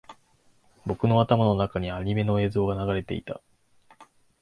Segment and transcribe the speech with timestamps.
[0.83, 3.39] 僕の頭の中にアニメの映像が流れていた